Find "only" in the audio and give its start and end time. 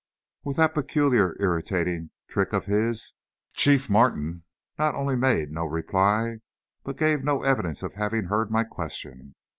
4.95-5.15